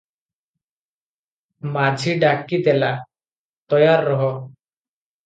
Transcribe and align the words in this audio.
ମାଝି 1.75 2.15
ଡାକି 2.23 2.59
ଦେଲା, 2.69 2.89
'ତୟାରରହ'। 3.03 4.25